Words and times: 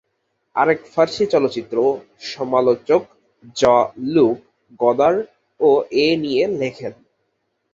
আরেক 0.55 0.79
ফরাসি 0.85 1.23
চলচ্চিত্র 1.33 1.77
সমালোচক 2.29 3.01
জঁ-ল্যুক 3.55 4.37
গদার-ও 4.79 5.69
এ 5.99 6.07
নিয়ে 6.23 6.43
লেখেন। 6.59 6.93